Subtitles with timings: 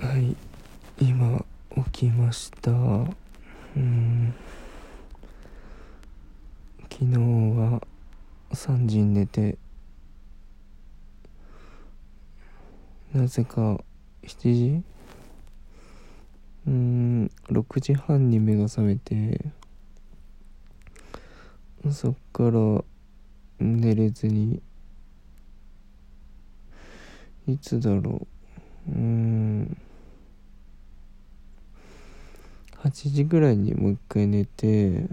[0.00, 0.36] はい。
[1.00, 1.44] 今
[1.90, 2.70] 起きました。
[2.70, 2.74] う
[3.76, 4.32] ん。
[6.82, 7.82] 昨日は
[8.52, 9.58] 3時に寝て
[13.12, 13.80] なぜか
[14.22, 14.82] 7時？
[16.68, 19.50] うん6時半に目が覚めて
[21.90, 22.84] そっから
[23.58, 24.62] 寝れずに
[27.48, 28.28] いつだろ
[28.88, 28.92] う。
[28.92, 29.76] うん。
[32.84, 35.06] 8時ぐらいにもう一回寝て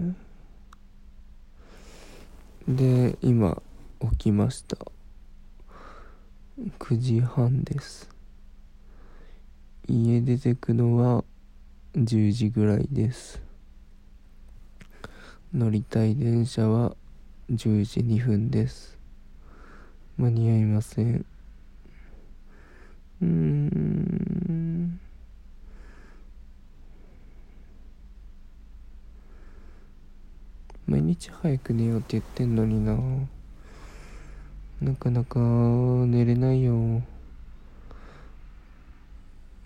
[2.68, 3.60] で今
[4.10, 4.76] 起きました。
[6.78, 8.08] 9時半です。
[9.88, 11.24] 家出てくのは
[11.96, 13.42] 10時ぐらいです。
[15.52, 16.96] 乗りたい電車は
[17.50, 18.96] 10時2分です。
[20.16, 21.26] 間に合いません。
[23.22, 25.00] うーん。
[30.86, 32.96] 毎日早く寝ようって言ってんのにな。
[34.80, 37.02] なかなか寝れないよ。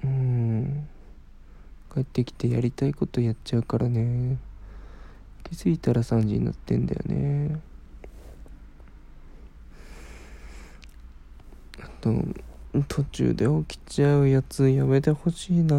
[0.04, 0.88] うん。
[1.92, 4.38] 帰ってきてやりたいことやっちゃうからね。
[5.44, 7.60] 気づいたら3時になってんだよね。
[11.82, 12.14] あと
[12.88, 15.76] 途中で起きちゃうやつやめてほしいな。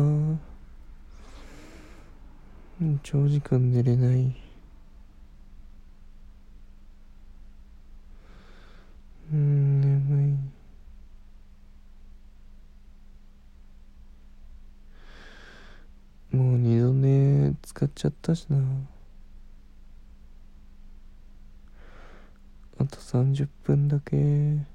[2.81, 4.36] うん長時間寝れない
[9.31, 10.39] うん眠
[16.33, 18.57] いもう二度寝使っちゃったしな。
[22.77, 24.15] あと30分だけ。
[24.17, 24.67] うん。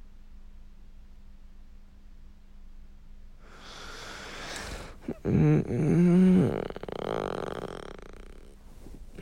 [5.23, 6.65] うん。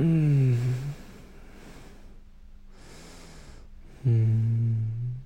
[0.00, 0.58] うん。
[4.06, 5.17] うん。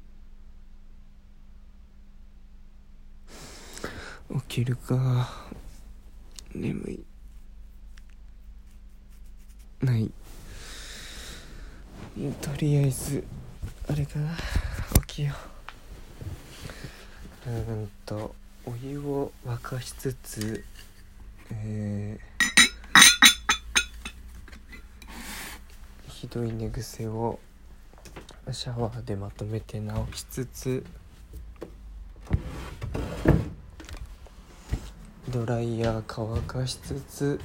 [4.40, 5.46] 起きるか。
[6.52, 7.17] 眠い。
[9.82, 10.10] ない。
[12.40, 13.24] とりあえず
[13.88, 14.36] あれかな。
[15.06, 15.34] 起きよ
[17.46, 17.50] う。
[17.50, 18.34] うんと
[18.66, 20.64] お湯を沸かしつつ
[21.50, 22.28] えー
[26.10, 27.38] ひどい寝癖を
[28.50, 30.84] シャワーでまとめて直しつつ
[35.30, 37.40] ドライヤー乾かしつつ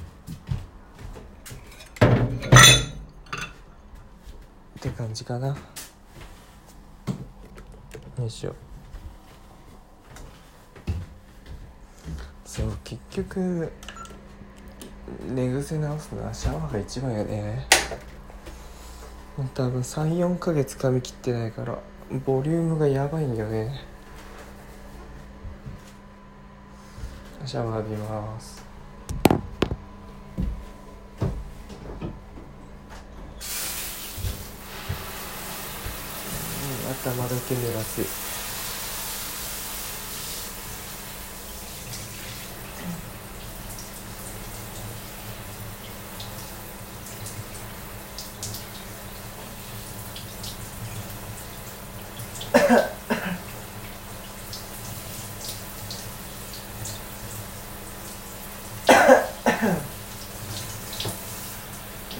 [4.88, 5.48] って感じかな。
[5.48, 5.56] よ
[8.26, 8.54] いしょ。
[12.44, 13.72] そう結局
[15.26, 17.66] 寝癖直すのはシャワーが一番やね。
[19.54, 21.78] 多分34ヶ月髪切ってないから
[22.26, 23.80] ボリュームがやばいんだよね。
[27.46, 28.64] シャワー浴びます
[36.83, 38.00] うん頭だけ濡らす。
[38.00, 38.06] よ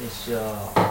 [0.07, 0.84] いしょ。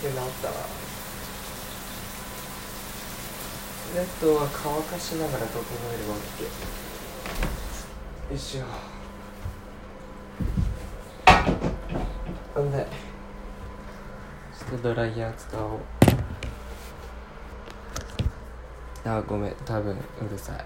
[0.00, 0.54] 大体眠気治ったわ
[3.94, 5.62] ネットは乾かしながら整
[5.92, 6.42] えれば OK
[8.30, 8.64] よいしょ。
[12.54, 12.86] 危ない。
[12.86, 15.80] ちょっとドライヤー使おう。
[19.04, 19.54] あごめん。
[19.66, 19.98] 多分う
[20.30, 20.64] るさい。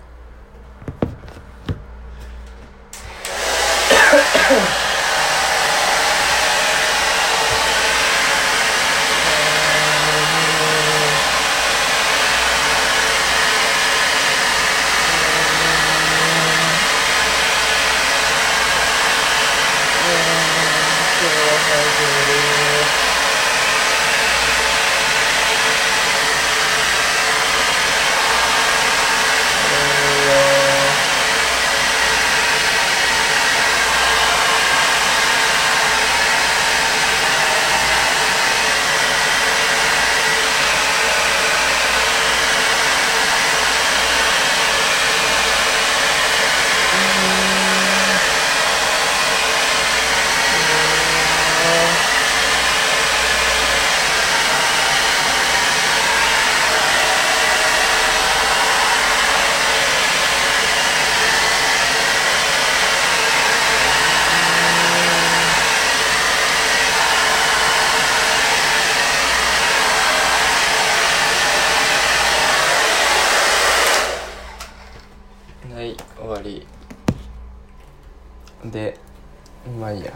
[79.79, 80.13] まあいいや。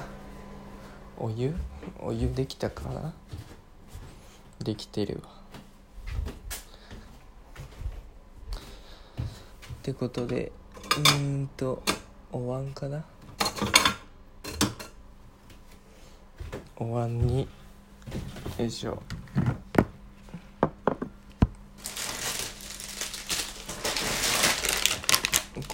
[1.16, 1.54] お湯？
[2.00, 3.14] お湯できたかな？
[4.58, 5.30] できてるわ。
[8.50, 8.56] っ
[9.82, 10.50] てことで
[11.16, 11.84] うんと
[12.32, 13.04] お椀かな？
[16.78, 17.46] お椀に
[18.58, 19.00] よいしょ。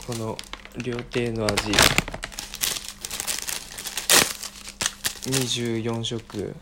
[0.07, 0.37] この
[0.83, 1.73] 料亭の味。
[5.27, 6.55] 24色。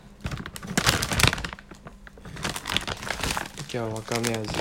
[3.57, 4.49] 今日はわかめ味。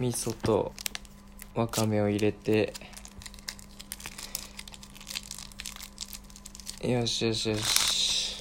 [0.00, 0.72] 味噌と
[1.54, 2.74] わかめを入れて。
[6.82, 8.36] よしよしよし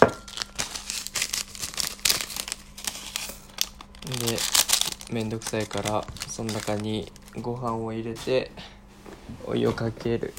[4.05, 4.39] で
[5.11, 7.11] めんどくさいからその中に
[7.41, 8.51] ご飯を入れて
[9.43, 10.33] お湯をかける。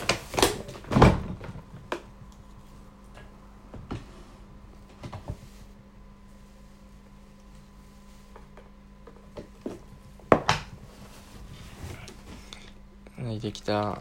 [13.21, 13.75] はいできた。
[13.75, 14.01] わ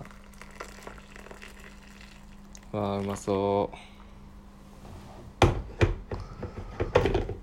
[2.73, 3.98] あうまそう。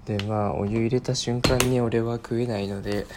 [0.06, 3.08] でまあお湯入れた瞬間に俺は食えないので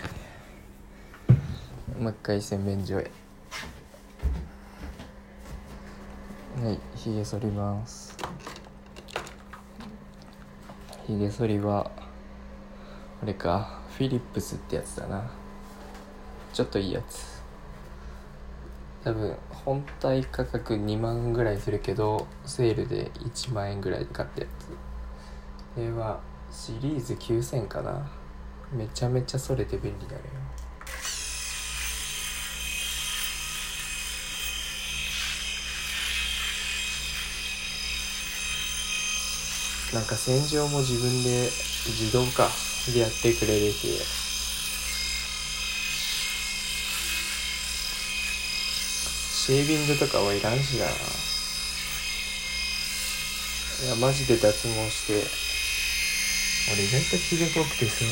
[1.99, 3.11] もう一回洗面所へ。
[6.63, 8.17] はいひげ剃ります。
[11.05, 11.91] ひげ剃りは
[13.21, 15.29] あれかフィリップスってやつだな。
[16.51, 17.39] ちょっといいやつ。
[19.03, 24.65] 多分本体価格2万ぐらいするけどセールで1万円ぐらいで買ったやつ。
[25.75, 26.19] これは
[26.51, 28.09] シリーズ9000かな。
[28.71, 30.23] めちゃめちゃそれて便利だね。
[39.93, 41.49] なんか洗浄も自分で
[41.87, 42.49] 自動か
[42.93, 43.87] でやってくれるって。
[49.33, 50.85] シェービングとかはいらんしな。
[53.87, 55.48] いやマジで脱毛して。
[56.71, 58.05] 俺意外とひげ濃くてさ。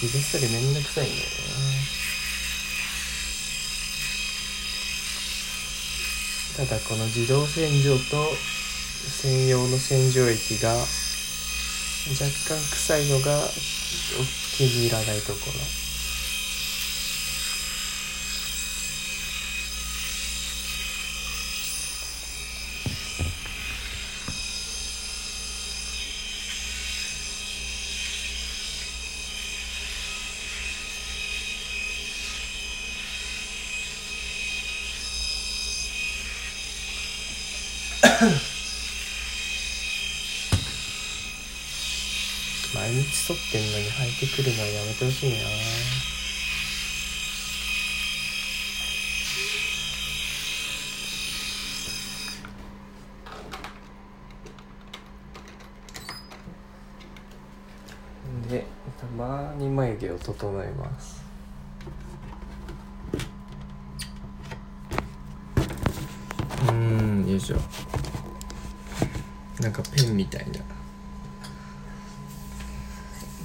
[0.00, 1.26] ひげ剃りめんどくさいんだよね
[6.56, 8.28] ただこの自動洗浄と
[9.08, 10.86] 専用の洗浄液が若
[12.46, 13.48] 干臭いのが
[14.56, 15.85] 気に入らないところ。
[38.18, 38.30] 毎
[42.90, 45.36] 日剃ってんのに生えてくるのはやめてほしいな。
[58.48, 58.64] で
[58.98, 61.22] たまに眉毛を整えます。
[66.62, 67.56] うーんよいしょ。
[69.60, 70.60] なんかペンみたいな。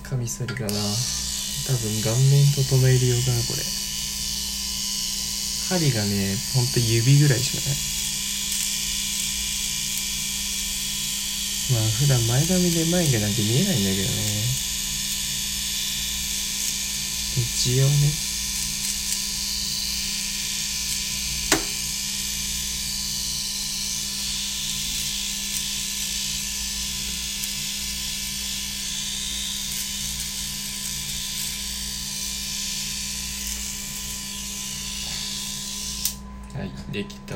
[0.03, 0.67] カミソリだな。
[0.67, 3.63] 多分顔面整える用かなこれ。
[5.69, 7.77] 針がねほんと指ぐらいしかない。
[11.71, 14.11] まあ普段前髪で眉毛なんて見えないんだけどね。
[17.39, 18.30] 一応ね。
[36.55, 37.35] はいできた。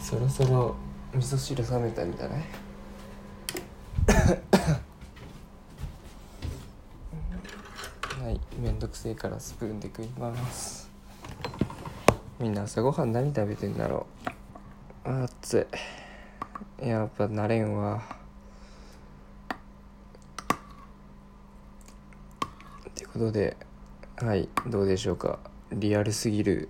[0.00, 0.74] そろそろ
[1.14, 2.42] 味噌汁冷めたんじゃない？
[8.24, 10.90] はいめんどくせえからスプーンで食います。
[12.38, 14.06] みんな朝ごはん何食べてんだろ
[15.06, 15.08] う？
[15.08, 15.66] あ熱
[16.82, 16.86] い。
[16.88, 18.02] やっぱ慣れんわ。
[22.88, 23.56] ってことで
[24.16, 25.38] はいどうでしょうか。
[25.72, 26.68] リアルすぎる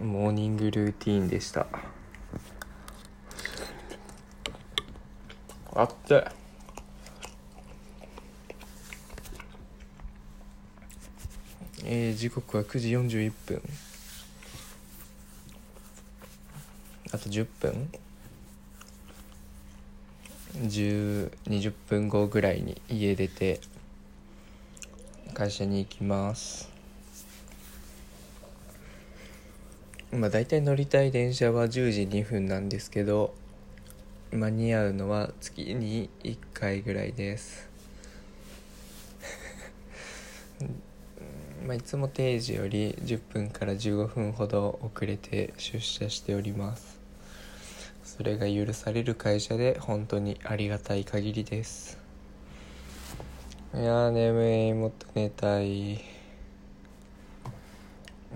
[0.00, 1.66] モーニングルーティーンでした。
[5.74, 6.26] あって。
[11.84, 13.62] えー、時刻は9時41分。
[17.12, 17.90] あと10分。
[20.56, 23.60] 1020分後ぐらいに家出て
[25.34, 26.75] 会社に行きます。
[30.12, 33.34] まあ大体乗りたい電車は10時2分なんですけど
[34.30, 37.68] 間に合うのは月に1回ぐらいです。
[41.66, 47.00] まあいつも定時より10分から15分ほど遅れて出社しております。
[48.04, 51.98] それが許される会社で本当にありがたい限りです。
[53.74, 56.00] いや眠いもっと寝たい。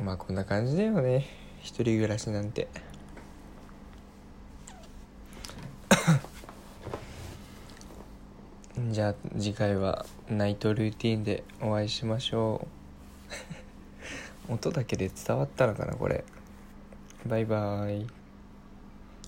[0.05, 1.27] まあこんな感じだよね。
[1.63, 2.69] 一人暮らしなんて。
[8.91, 12.67] じゃあ次回はナイトルーティンでお会いしましょ
[14.49, 14.53] う。
[14.53, 16.25] 音だけで伝わったのかなこれ。
[17.27, 18.07] バイバーイ。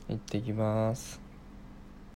[0.08, 1.21] 行ってきます。